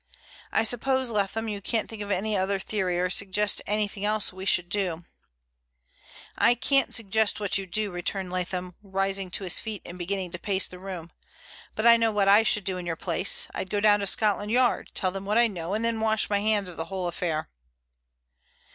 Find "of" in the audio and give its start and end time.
2.01-2.09, 16.67-16.77